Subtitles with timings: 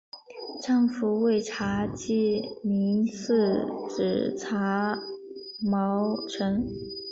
[0.63, 4.97] 丈夫为查济民次子查
[5.63, 6.67] 懋成。